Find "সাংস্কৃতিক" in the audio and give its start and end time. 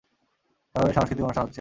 0.93-1.23